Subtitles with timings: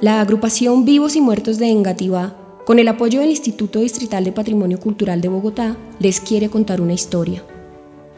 [0.00, 2.34] La agrupación Vivos y Muertos de Engativá,
[2.64, 6.94] con el apoyo del Instituto Distrital de Patrimonio Cultural de Bogotá, les quiere contar una
[6.94, 7.42] historia.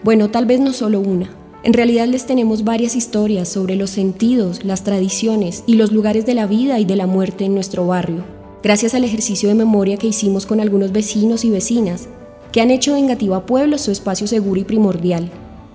[0.04, 1.30] Bueno, tal vez no solo una.
[1.64, 6.34] En realidad les tenemos varias historias sobre los sentidos, las tradiciones y los lugares de
[6.34, 8.24] la vida y de la muerte en nuestro barrio,
[8.62, 12.08] gracias al ejercicio de memoria que hicimos con algunos vecinos y vecinas,
[12.52, 15.30] que han hecho de Engativá Pueblo su espacio seguro y primordial,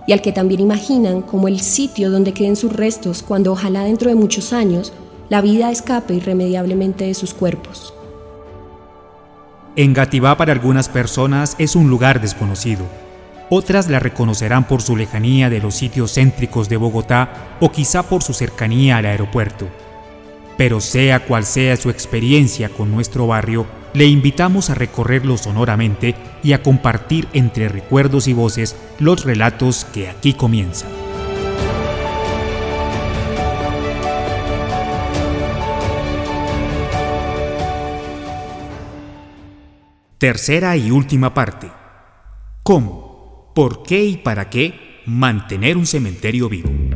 [0.05, 4.09] y al que también imaginan como el sitio donde queden sus restos cuando ojalá dentro
[4.09, 4.93] de muchos años
[5.29, 7.93] la vida escape irremediablemente de sus cuerpos.
[9.75, 12.85] Engativá para algunas personas es un lugar desconocido.
[13.49, 18.23] Otras la reconocerán por su lejanía de los sitios céntricos de Bogotá o quizá por
[18.23, 19.67] su cercanía al aeropuerto.
[20.57, 26.53] Pero sea cual sea su experiencia con nuestro barrio, le invitamos a recorrerlo sonoramente y
[26.53, 30.89] a compartir entre recuerdos y voces los relatos que aquí comienzan.
[40.17, 41.69] Tercera y última parte.
[42.63, 46.86] ¿Cómo, por qué y para qué mantener un cementerio vivo?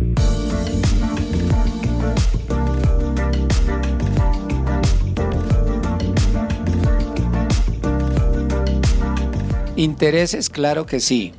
[9.75, 11.33] Intereses, claro que sí.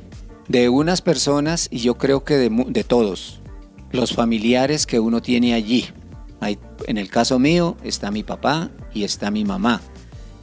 [0.47, 3.41] De unas personas y yo creo que de, todos.
[3.91, 5.87] Los familiares que uno tiene allí.
[6.87, 9.81] en el caso mío está mi papá y está mi mamá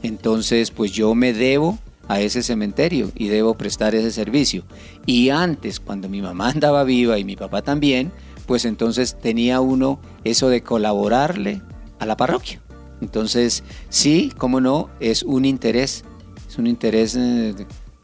[0.03, 4.63] entonces, pues yo me debo a ese cementerio y debo prestar ese servicio.
[5.05, 8.11] Y antes, cuando mi mamá andaba viva y mi papá también,
[8.45, 11.61] pues entonces tenía uno eso de colaborarle
[11.99, 12.61] a la parroquia.
[13.01, 16.03] Entonces, sí, cómo no, es un interés,
[16.47, 17.55] es un interés eh,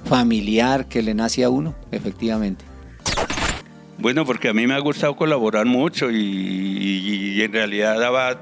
[0.07, 2.65] familiar que le nace a uno, efectivamente.
[3.99, 8.39] Bueno, porque a mí me ha gustado colaborar mucho y, en realidad daba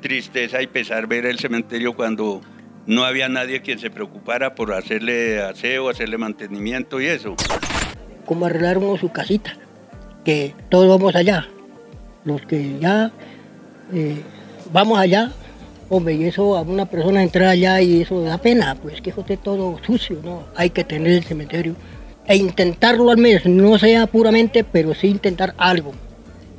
[0.00, 2.40] tristeza y pesar ver el cementerio cuando
[2.86, 7.36] no había nadie quien se preocupara por hacerle aseo, hacerle mantenimiento y eso.
[8.24, 9.56] Como arreglar uno su casita,
[10.24, 11.48] que todos vamos allá.
[12.24, 13.12] Los que ya
[13.92, 14.22] eh,
[14.72, 15.32] vamos allá,
[15.90, 19.36] hombre, y eso a una persona entrar allá y eso da pena, pues que esté
[19.36, 20.44] todo sucio, ¿no?
[20.56, 21.74] Hay que tener el cementerio
[22.26, 25.92] e intentarlo al menos, no sea puramente, pero sí intentar algo,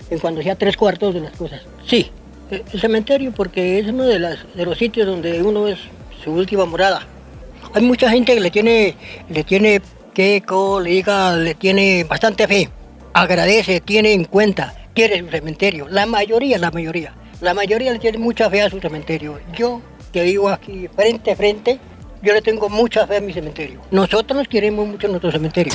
[0.09, 1.61] en cuanto sea tres cuartos de las cosas.
[1.87, 2.11] Sí,
[2.51, 5.79] el cementerio porque es uno de, las, de los sitios donde uno es
[6.23, 7.07] su última morada.
[7.73, 8.95] Hay mucha gente que le tiene,
[9.29, 9.81] le tiene
[10.13, 10.43] que
[10.83, 12.69] le diga, le tiene bastante fe,
[13.13, 15.87] agradece, tiene en cuenta, quiere su cementerio.
[15.87, 19.39] La mayoría, la mayoría, la mayoría le tiene mucha fe a su cementerio.
[19.53, 19.81] Yo,
[20.13, 21.79] que vivo aquí frente a frente,
[22.21, 23.81] yo le tengo mucha fe a mi cementerio.
[23.89, 25.73] Nosotros queremos mucho nuestro cementerio.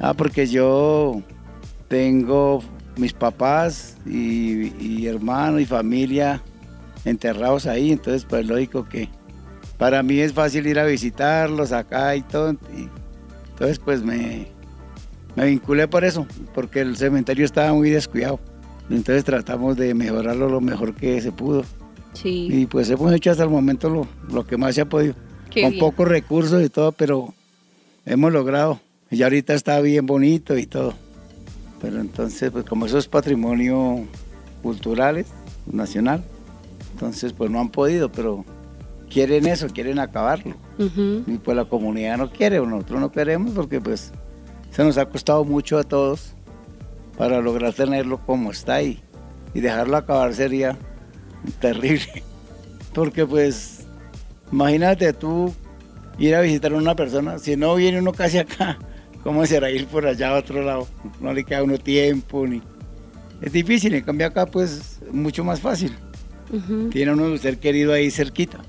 [0.00, 1.22] Ah, porque yo
[1.88, 2.62] tengo
[2.96, 6.42] mis papás y, y hermanos y familia
[7.04, 9.10] enterrados ahí, entonces pues lógico que
[9.76, 12.52] para mí es fácil ir a visitarlos acá y todo.
[12.74, 12.88] Y
[13.50, 14.46] entonces pues me,
[15.36, 18.40] me vinculé por eso, porque el cementerio estaba muy descuidado.
[18.90, 21.64] Entonces tratamos de mejorarlo lo mejor que se pudo.
[22.12, 22.48] Sí.
[22.50, 25.14] Y pues hemos hecho hasta el momento lo, lo que más se ha podido.
[25.52, 27.34] con pocos recursos y todo, pero
[28.04, 28.80] hemos logrado.
[29.10, 30.94] Y ahorita está bien bonito y todo.
[31.80, 34.04] Pero entonces, pues como eso es patrimonio
[34.62, 35.24] cultural,
[35.70, 36.24] nacional,
[36.92, 38.44] entonces pues no han podido, pero
[39.10, 40.54] quieren eso, quieren acabarlo.
[40.78, 44.12] Y pues la comunidad no quiere, o nosotros no queremos porque pues
[44.70, 46.34] se nos ha costado mucho a todos
[47.16, 49.00] para lograr tenerlo como está ahí.
[49.54, 50.76] Y dejarlo acabar sería
[51.60, 52.22] terrible.
[52.92, 53.86] Porque pues,
[54.52, 55.52] imagínate tú
[56.18, 58.78] ir a visitar a una persona, si no viene uno casi acá,
[59.22, 60.86] ¿cómo será ir por allá a otro lado?
[61.20, 62.62] No le queda uno tiempo, ni...
[63.40, 65.92] Es difícil, en cambio acá pues mucho más fácil.
[66.90, 68.60] Tiene uno un ser querido ahí cerquita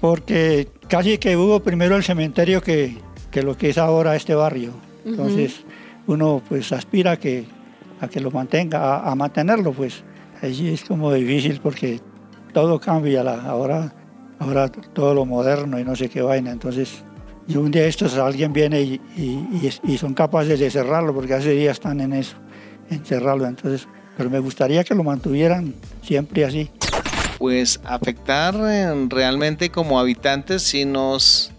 [0.00, 2.96] porque casi que hubo primero el cementerio que,
[3.34, 4.72] lo que es ahora este barrio.
[5.04, 5.62] Entonces
[6.12, 7.46] uno pues aspira a que,
[8.00, 10.02] a que lo mantenga, a, mantenerlo pues.
[10.42, 12.00] Allí es como difícil porque
[12.52, 13.92] todo cambia, ahora,
[14.38, 16.50] ahora todo lo moderno y no sé qué vaina.
[16.50, 17.04] Entonces
[17.46, 18.98] y un día estos alguien viene y,
[19.98, 22.36] son capaces de cerrarlo porque hace días están en eso,
[22.90, 23.46] en cerrarlo.
[23.46, 26.70] Entonces, pero me gustaría que lo mantuvieran siempre así
[27.40, 31.50] pues afectar eh, realmente como habitantes sí nos,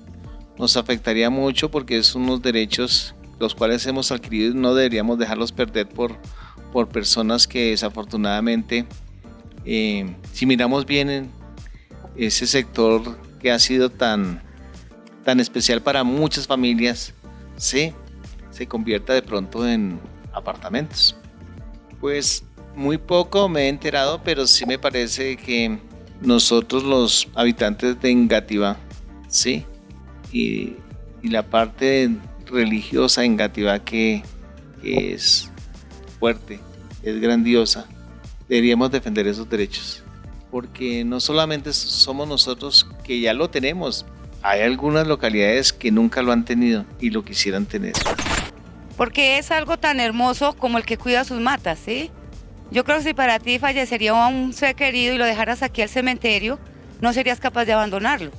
[0.60, 5.52] nos afectaría mucho porque es unos derechos los cuales hemos adquirido y no deberíamos dejarlos
[5.52, 6.16] perder por,
[6.72, 8.86] por personas que desafortunadamente,
[9.66, 11.30] eh, si miramos bien
[12.16, 14.42] ese sector que ha sido tan,
[15.26, 17.14] tan especial para muchas familias,
[17.58, 17.94] ¿sí?
[18.52, 20.00] se convierta de pronto en
[20.34, 21.16] apartamentos.
[22.00, 22.44] Pues
[22.76, 25.80] muy poco me he enterado, pero sí me parece que
[26.22, 28.78] nosotros los habitantes de Engativá,
[29.28, 29.66] ¿sí?
[30.32, 30.76] Y,
[31.24, 32.10] la parte
[32.52, 34.24] religiosa en Engativá que,
[34.82, 35.52] que es
[36.20, 36.60] fuerte,
[37.04, 37.88] es grandiosa,
[38.48, 40.04] deberíamos defender esos derechos.
[40.52, 44.06] Porque no solamente somos nosotros que ya lo tenemos,
[44.44, 47.94] hay algunas localidades que nunca lo han tenido y lo quisieran tener.
[48.98, 52.12] Porque es algo tan hermoso como el que cuida sus matas, ¿sí?
[52.72, 55.90] Yo creo que si para ti fallecería un ser querido y lo dejaras aquí al
[55.90, 56.60] cementerio,
[57.02, 58.32] no serías capaz de abandonarlo.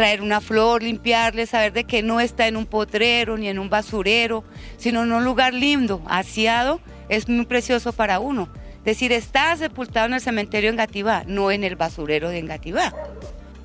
[0.00, 3.68] Traer una flor, limpiarle, saber de que no está en un potrero ni en un
[3.68, 4.44] basurero,
[4.78, 6.80] sino en un lugar lindo, aseado,
[7.10, 8.48] es muy precioso para uno.
[8.82, 12.94] Decir, está sepultado en el cementerio en Gativá, no en el basurero de Engativá.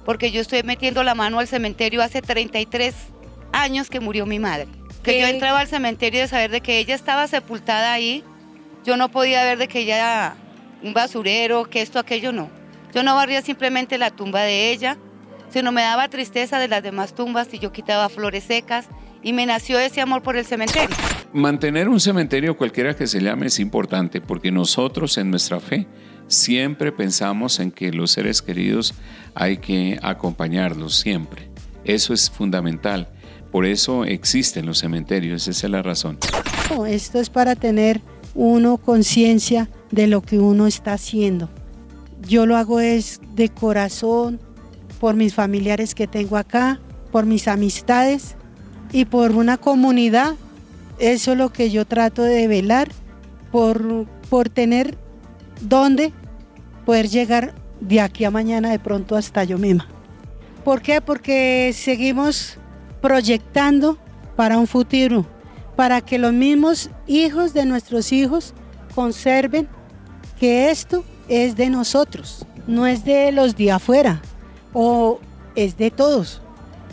[0.03, 2.93] Porque yo estoy metiendo la mano al cementerio hace 33
[3.53, 4.67] años que murió mi madre.
[5.03, 8.25] Que yo entraba al cementerio de saber de que ella estaba sepultada ahí
[8.83, 10.35] yo no podía ver de que ella era
[10.83, 12.49] un basurero, que esto, aquello, no.
[12.93, 14.97] Yo no barría simplemente la tumba de ella,
[15.55, 18.87] sino me daba tristeza de las demás tumbas y yo quitaba flores secas
[19.23, 20.93] y me nació ese amor por el cementerio.
[21.31, 25.87] Mantener un cementerio cualquiera que se llame es importante porque nosotros en nuestra fe
[26.27, 28.95] siempre pensamos en que los seres queridos
[29.33, 31.47] hay que acompañarlos siempre.
[31.85, 33.07] Eso es fundamental.
[33.49, 36.17] Por eso existen los cementerios, esa es la razón.
[36.85, 38.01] Esto es para tener
[38.33, 41.49] uno conciencia de lo que uno está haciendo.
[42.27, 44.41] Yo lo hago es de corazón,
[45.05, 46.79] por mis familiares que tengo acá,
[47.11, 48.35] por mis amistades
[48.91, 50.33] y por una comunidad.
[50.97, 52.89] Eso es lo que yo trato de velar,
[53.51, 54.97] por, por tener
[55.61, 56.11] dónde
[56.87, 59.87] poder llegar de aquí a mañana de pronto hasta yo misma.
[60.63, 61.01] ¿Por qué?
[61.01, 62.57] Porque seguimos
[62.99, 63.99] proyectando
[64.35, 65.23] para un futuro
[65.75, 68.55] para que los mismos hijos de nuestros hijos
[68.95, 69.67] conserven
[70.39, 74.19] que esto es de nosotros, no es de los de afuera
[74.75, 75.19] o
[75.55, 76.39] es de todos,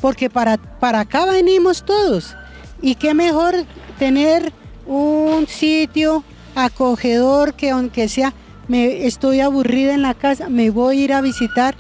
[0.01, 2.35] porque para, para acá venimos todos.
[2.81, 3.67] Y qué mejor
[3.99, 4.51] tener
[4.87, 6.25] un sitio
[6.55, 8.33] acogedor que aunque sea,
[8.69, 11.75] me estoy aburrida en la casa, me voy a ir a visitar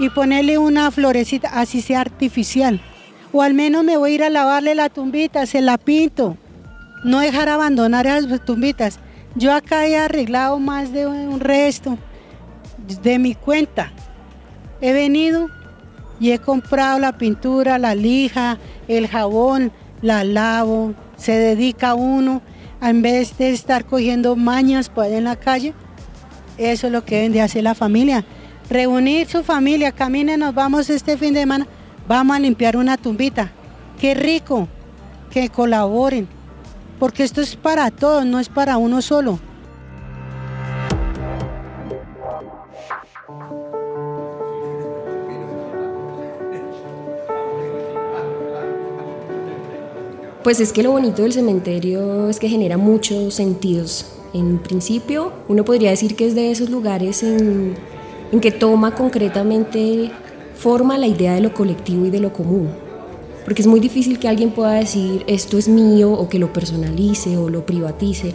[0.00, 2.82] y ponerle una florecita, así sea artificial
[3.34, 6.36] o al menos me voy a ir a lavarle la tumbita, se la pinto.
[7.02, 9.00] No dejar abandonar esas tumbitas.
[9.34, 11.98] Yo acá he arreglado más de un resto
[13.02, 13.92] de mi cuenta.
[14.84, 15.48] He venido
[16.20, 19.72] y he comprado la pintura, la lija, el jabón,
[20.02, 20.92] la lavo.
[21.16, 22.42] Se dedica uno
[22.82, 25.72] en vez de estar cogiendo mañas por en la calle.
[26.58, 28.26] Eso es lo que deben de hacer la familia.
[28.68, 31.66] Reunir su familia, caminen, nos vamos este fin de semana
[32.06, 33.52] vamos a limpiar una tumbita.
[33.98, 34.68] Qué rico
[35.30, 36.28] que colaboren,
[36.98, 39.40] porque esto es para todos, no es para uno solo.
[50.44, 54.04] Pues es que lo bonito del cementerio es que genera muchos sentidos.
[54.34, 57.74] En principio, uno podría decir que es de esos lugares en,
[58.42, 60.10] que toma concretamente
[60.54, 62.68] forma la idea de lo colectivo y de lo común.
[63.46, 67.38] Porque es muy difícil que alguien pueda decir esto es mío o que lo personalice
[67.38, 68.34] o lo privatice,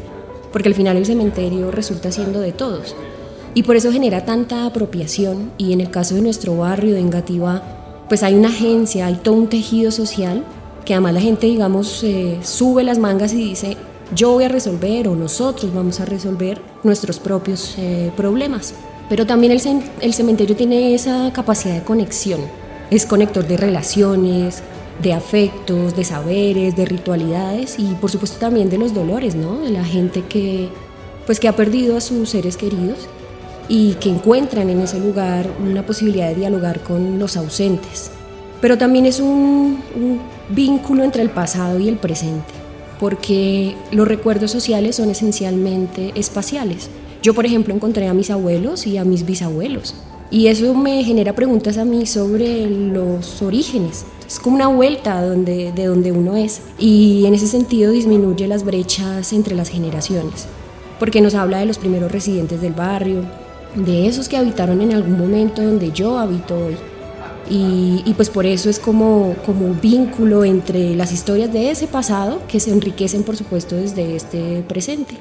[0.52, 2.96] porque al final el cementerio resulta siendo de todos.
[3.54, 8.06] Y por eso genera tanta apropiación y en el caso de nuestro barrio de Engativá,
[8.10, 10.44] pues hay una agencia, hay todo un tejido social
[10.86, 13.78] que además la gente, digamos, eh, sube las mangas y dice,
[14.16, 18.74] yo voy a resolver o nosotros vamos a resolver nuestros propios eh, problemas.
[19.08, 22.42] Pero también el, cementerio tiene esa capacidad de conexión.
[22.92, 24.62] Es conector de relaciones,
[25.02, 29.60] de afectos, de saberes, de ritualidades y por supuesto también de los dolores, ¿no?
[29.60, 30.70] De la gente que,
[31.26, 33.08] pues, que ha perdido a sus seres queridos
[33.68, 38.12] y que encuentran en ese lugar una posibilidad de dialogar con los ausentes.
[38.62, 39.80] Pero también es un
[40.50, 42.54] vínculo entre el pasado y el presente,
[43.00, 46.90] porque los recuerdos sociales son esencialmente espaciales.
[47.22, 49.96] Yo, por ejemplo, encontré a mis abuelos y a mis bisabuelos.
[50.32, 54.06] Y eso me genera preguntas a mí sobre los orígenes.
[54.28, 56.62] Es como una vuelta donde, de donde uno es.
[56.78, 60.46] Y en ese sentido disminuye las brechas entre las generaciones.
[61.00, 63.24] Porque nos habla de los primeros residentes del barrio,
[63.76, 66.76] de esos que habitaron en algún momento donde yo habito hoy.
[67.50, 72.60] Y, pues por eso es como, como vínculo entre las historias de ese pasado que
[72.60, 75.16] se enriquecen por supuesto desde este presente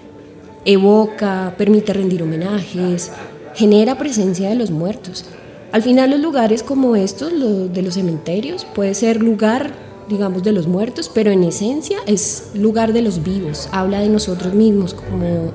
[0.64, 3.10] evoca, permite rendir homenajes,
[3.54, 5.24] genera presencia de los muertos.
[5.72, 9.72] Al final los lugares como estos, de los cementerios, puede ser lugar
[10.08, 14.54] digamos, de los muertos, pero en esencia es lugar de los vivos, habla de nosotros
[14.54, 15.52] mismos como,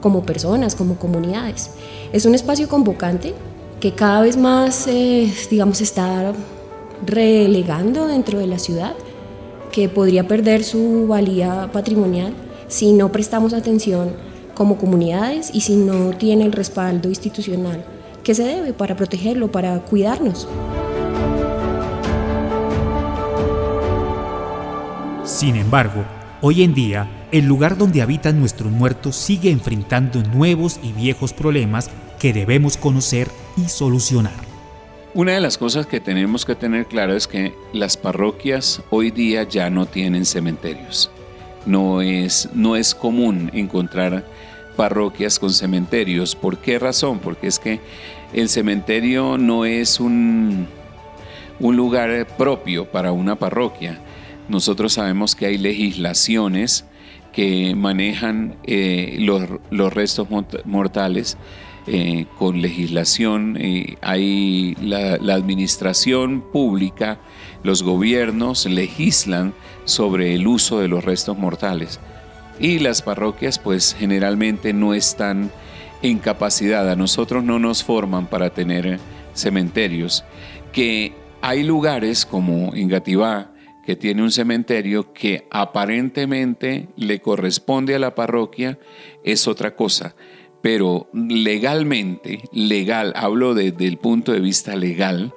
[0.00, 1.70] como personas, como comunidades.
[2.12, 3.34] Es un espacio convocante
[3.80, 4.88] que cada vez más,
[5.50, 6.32] digamos, está
[7.06, 8.94] relegando dentro de la ciudad,
[9.70, 12.34] que podría perder su valía patrimonial
[12.66, 14.14] si no prestamos atención
[14.54, 17.84] como comunidades y si no tiene el respaldo institucional
[18.24, 20.48] que se debe para protegerlo, para cuidarnos.
[25.24, 26.04] Sin embargo,
[26.40, 31.90] hoy en día, el lugar donde habitan nuestros muertos sigue enfrentando nuevos y viejos problemas
[32.18, 34.34] que debemos conocer y solucionar.
[35.14, 39.42] Una de las cosas que tenemos que tener claro es que las parroquias hoy día
[39.42, 41.10] ya no tienen cementerios.
[41.66, 44.24] No es, no es común encontrar
[44.76, 46.36] parroquias con cementerios.
[46.36, 47.18] ¿Por qué razón?
[47.18, 47.80] Porque es que
[48.32, 50.68] el cementerio no es un,
[51.58, 53.98] un lugar propio para una parroquia.
[54.48, 56.84] Nosotros sabemos que hay legislaciones
[57.32, 60.28] que manejan eh, los, restos
[60.64, 61.36] mortales
[61.88, 63.56] eh, con legislación.
[63.58, 67.18] Eh, hay la, administración pública,
[67.62, 69.54] los gobiernos legislan
[69.84, 72.00] sobre el uso de los restos mortales.
[72.60, 75.50] Y las parroquias pues generalmente no están
[76.02, 78.98] en capacidad, a nosotros no nos forman para tener
[79.34, 80.24] cementerios,
[80.72, 83.52] que hay lugares como en Gativá,
[83.88, 88.78] que tiene un cementerio que aparentemente le corresponde a la parroquia,
[89.24, 90.14] es otra cosa.
[90.62, 95.32] Pero legalmente, legal, hablo desde el punto de vista legal,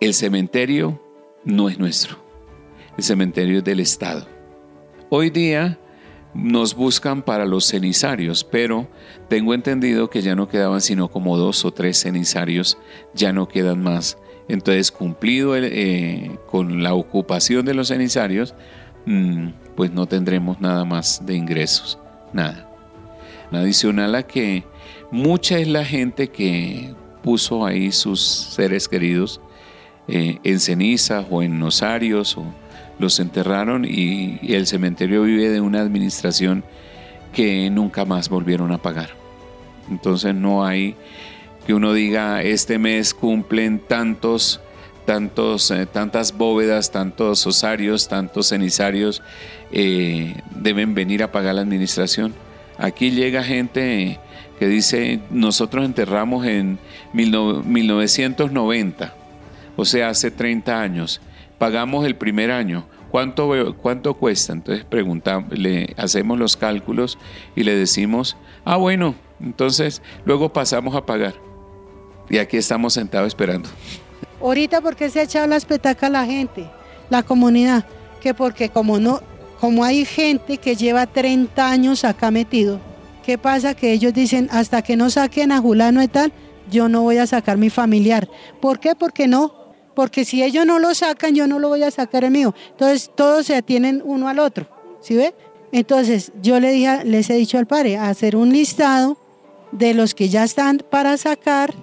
[0.00, 1.00] el cementerio
[1.44, 2.16] no es nuestro.
[2.96, 4.26] El cementerio es del Estado.
[5.10, 5.78] Hoy día
[6.34, 8.88] nos buscan para los cenizarios, pero
[9.28, 12.78] tengo entendido que ya no quedaban sino como dos o tres cenizarios,
[13.14, 14.18] ya no quedan más.
[14.48, 18.54] Entonces, cumplido eh, con la ocupación de los cenizarios,
[19.06, 21.98] mm, pues no tendremos nada más de ingresos,
[22.32, 22.73] nada.
[23.52, 24.64] Adicional a que
[25.10, 29.40] mucha es la gente que puso ahí sus seres queridos
[30.08, 32.44] eh, en cenizas o en nosarios, o
[32.98, 36.64] los enterraron y el cementerio vive de una administración
[37.32, 39.10] que nunca más volvieron a pagar.
[39.90, 40.96] Entonces no hay
[41.66, 44.60] que uno diga, este mes cumplen tantos,
[45.06, 49.22] tantos, eh, tantas bóvedas, tantos osarios, tantos cenizarios,
[49.72, 52.34] eh, deben venir a pagar la administración.
[52.78, 54.18] Aquí llega gente
[54.58, 56.78] que dice, nosotros enterramos en
[57.12, 59.14] 1990,
[59.76, 61.20] o sea, hace 30 años,
[61.58, 64.52] pagamos el primer año, ¿cuánto, cuánto cuesta?
[64.52, 67.18] Entonces preguntamos, le hacemos los cálculos
[67.56, 71.34] y le decimos, ah, bueno, entonces luego pasamos a pagar.
[72.28, 73.68] Y aquí estamos sentados esperando.
[74.40, 76.70] Ahorita porque se ha echado las petacas la gente,
[77.10, 77.84] la comunidad,
[78.20, 79.20] que porque como no,
[79.60, 82.80] como hay gente que lleva 30 años acá metido,
[83.24, 83.74] ¿qué pasa?
[83.74, 86.32] Que ellos dicen, hasta que no saquen a Julano y tal,
[86.70, 88.28] yo no voy a sacar mi familiar.
[88.60, 88.94] ¿Por qué?
[88.94, 89.54] Porque no.
[89.94, 92.54] Porque si ellos no lo sacan, yo no lo voy a sacar el mío.
[92.70, 94.68] Entonces todos se atienen uno al otro.
[95.00, 95.34] ¿Sí ve?
[95.72, 99.16] Entonces yo les he dicho al padre, hacer un listado
[99.72, 101.74] de los que ya están para sacar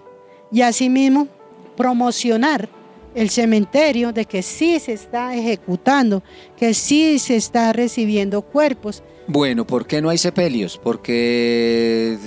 [0.51, 1.27] y asimismo
[1.75, 2.69] promocionar
[3.15, 6.23] el cementerio de que sí se está ejecutando,
[6.57, 9.03] que sí se está recibiendo cuerpos.
[9.27, 10.79] Bueno, ¿por qué no hay sepelios?
[10.81, 12.17] Porque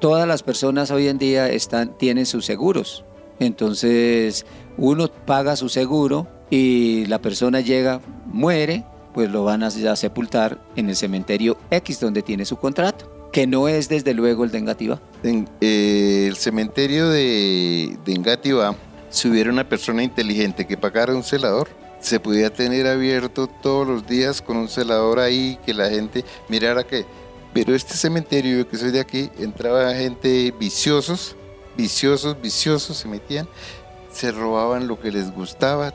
[0.00, 3.04] todas las personas hoy en día están, tienen sus seguros.
[3.40, 4.46] Entonces,
[4.76, 8.84] uno paga su seguro y la persona llega, muere,
[9.14, 13.68] pues lo van a, sepultar en el cementerio X donde tiene su contrato que no
[13.68, 15.02] es desde luego el de Engativá.
[15.22, 18.74] En eh, el cementerio de, de Engativá,
[19.10, 21.68] si hubiera una persona inteligente que pagara un celador,
[22.00, 26.84] se podía tener abierto todos los días con un celador ahí, que la gente mirara
[26.84, 27.06] que...
[27.52, 31.34] Pero este cementerio, que soy de aquí, entraba gente viciosos,
[31.76, 33.48] viciosos, viciosos, se metían,
[34.12, 35.92] se robaban lo que les gustaba,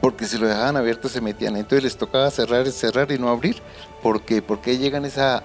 [0.00, 1.56] porque si lo dejaban abierto se metían.
[1.56, 3.56] Entonces les tocaba cerrar, cerrar y no abrir.
[4.02, 4.40] ¿Por qué?
[4.40, 5.42] Porque llegan esa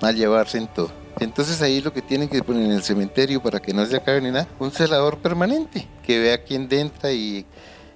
[0.00, 1.01] a llevarse en todo.
[1.20, 4.20] Entonces ahí lo que tienen que poner en el cementerio para que no se acabe
[4.20, 7.46] ni nada, un celador permanente que vea quién entra y,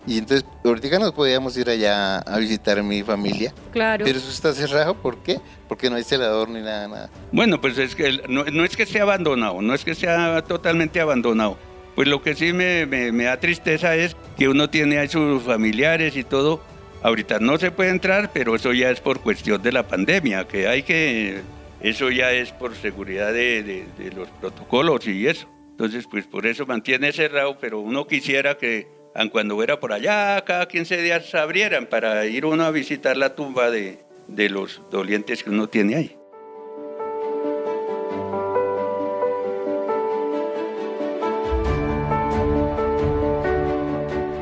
[0.07, 3.53] y entonces ahorita nos podíamos ir allá a visitar a mi familia.
[3.73, 4.05] Claro.
[4.05, 5.41] Pero eso está cerrado, ¿por qué?
[5.69, 7.11] Porque no hay celador ni nada, nada.
[7.33, 11.01] Bueno, pues es que no, no es que esté abandonado, no es que sea totalmente
[11.01, 11.59] abandonado.
[11.97, 15.43] Pues lo que sí me, me, me da tristeza es que uno tiene a sus
[15.43, 16.61] familiares y todo.
[17.03, 20.69] Ahorita no se puede entrar, pero eso ya es por cuestión de la pandemia, que
[20.69, 21.41] hay que
[21.89, 25.49] eso ya es por seguridad de, los protocolos y eso.
[25.71, 28.89] Entonces, pues por eso mantiene cerrado, pero uno quisiera que
[29.31, 33.71] cuando fuera por allá, cada 15 días abrieran para ir uno a visitar la tumba
[33.71, 34.05] de
[34.51, 36.17] los dolientes que uno tiene ahí.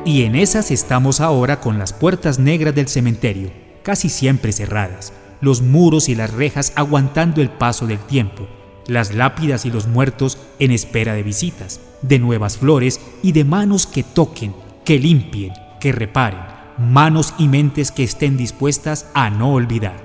[0.03, 5.11] Y en esas estamos ahora con las puertas negras del cementerio, casi siempre cerradas,
[5.45, 8.47] los muros y las rejas aguantando el paso del tiempo,
[8.87, 13.85] las lápidas y los muertos en espera de visitas, de nuevas flores y de manos
[13.85, 16.39] que toquen, que limpien, que reparen,
[16.79, 20.03] manos y mentes que estén dispuestas a no olvidar.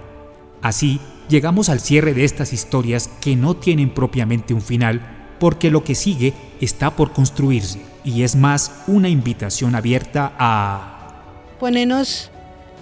[0.60, 5.84] Así, llegamos al cierre de estas historias que no tienen propiamente un final, porque lo
[5.84, 11.14] que sigue está por construirse y es más una invitación abierta a...
[11.58, 12.30] Ponernos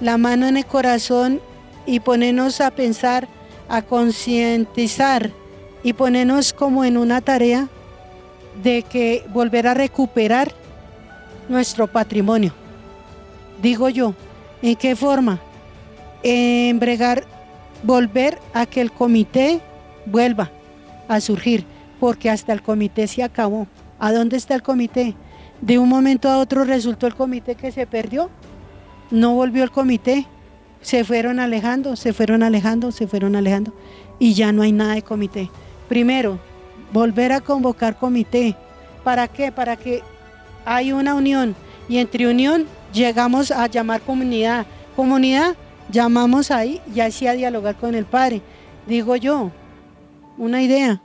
[0.01, 1.41] la mano en el corazón
[1.89, 3.27] y ponernos a pensar,
[3.67, 5.31] a concientizar
[5.83, 7.67] y ponernos como en una tarea
[8.63, 10.53] de que volver a recuperar
[11.49, 12.53] nuestro patrimonio.
[13.63, 14.13] Digo yo,
[14.61, 15.41] ¿en qué forma?
[16.23, 17.25] En bregar,
[17.83, 19.61] volver a que el comité
[20.05, 20.51] vuelva
[21.09, 21.65] a surgir
[21.99, 23.67] porque hasta el comité se acabó.
[23.99, 25.15] ¿A dónde está el comité?
[25.63, 28.29] De un momento a otro resultó el comité que se perdió.
[29.11, 30.27] No volvió el comité.
[30.81, 33.73] Se fueron alejando, se fueron alejando, se fueron alejando.
[34.19, 35.51] Y ya no hay nada de comité.
[35.89, 36.39] Primero,
[36.93, 38.57] volver a convocar comité.
[39.05, 39.53] ¿Para qué?
[39.53, 40.03] Para que
[40.65, 41.55] hay una unión.
[41.89, 44.67] Y entre unión llegamos a llamar comunidad.
[44.97, 45.55] Comunidad,
[45.91, 48.43] llamamos ahí y así a dialogar con el padre.
[48.87, 49.51] Digo yo,
[50.37, 51.03] una idea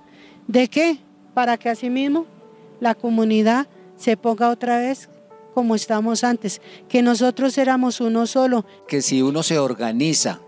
[0.48, 0.98] ¿De qué?
[1.34, 2.26] Para que asimismo
[2.80, 5.10] la comunidad se ponga otra vez
[5.54, 8.66] como estamos antes, que nosotros éramos uno solo.
[8.88, 10.42] Que si uno se organiza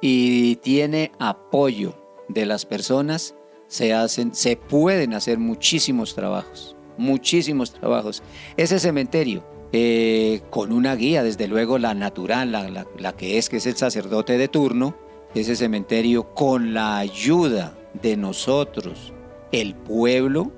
[0.00, 1.94] y tiene apoyo
[2.28, 3.34] de las personas,
[3.68, 8.22] se hacen, se pueden hacer muchísimos trabajos, muchísimos trabajos.
[8.56, 13.56] Ese cementerio, eh, con una guía, desde luego la natural, la, la que es, que
[13.56, 14.94] es el sacerdote de turno,
[15.34, 19.12] ese cementerio con la ayuda de nosotros,
[19.50, 20.52] el pueblo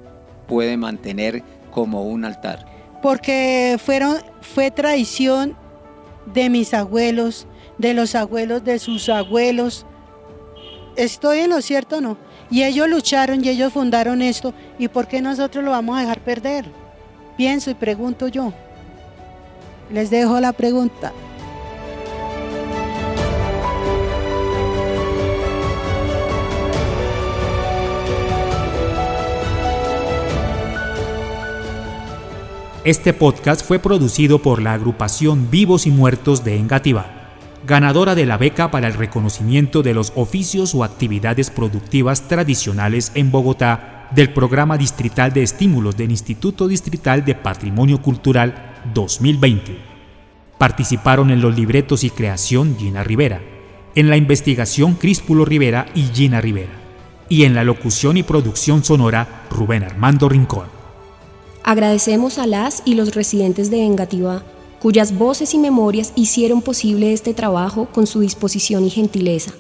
[0.48, 2.73] puede mantener como un altar.
[3.04, 5.54] Porque fueron, fue tradición
[6.24, 9.84] de mis abuelos, de los abuelos de sus abuelos.
[10.96, 12.16] ¿Estoy en lo cierto o no?
[12.50, 14.54] Y ellos lucharon y ellos fundaron esto.
[14.78, 16.64] ¿Y por qué nosotros lo vamos a dejar perder?
[17.36, 18.54] Pienso y pregunto yo.
[19.92, 21.12] Les dejo la pregunta.
[32.84, 37.30] Este podcast fue producido por la agrupación Vivos y Muertos de Engativá,
[37.66, 43.30] ganadora de la beca para el reconocimiento de los oficios o actividades productivas tradicionales en
[43.30, 49.78] Bogotá del Programa Distrital de Estímulos del Instituto Distrital de Patrimonio Cultural 2020.
[50.58, 53.40] Participaron en los libretos y creación Gina Rivera,
[53.94, 56.72] en la investigación Críspulo Rivera y Gina Rivera,
[57.30, 60.73] y en la locución y producción sonora Rubén Armando Rincón.
[61.64, 64.44] Agradecemos a las y los residentes de Engativá,
[64.82, 69.52] cuyas voces y memorias hicieron posible este trabajo con su disposición y gentileza.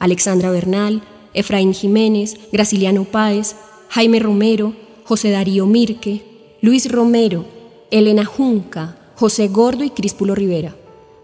[0.00, 3.54] Alexandra Bernal, Efraín Jiménez, Graciliano Páez,
[3.88, 7.44] Jaime Romero, José Darío Mirque, Luis Romero,
[7.92, 10.74] Elena Junca, José Gordo y Críspulo Rivera.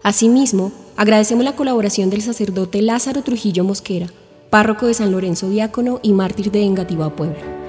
[0.01, 4.07] Asimismo, agradecemos la colaboración del sacerdote Lázaro Trujillo Mosquera,
[4.49, 7.60] párroco de San Lorenzo Diácono y mártir de Engativá Puebla.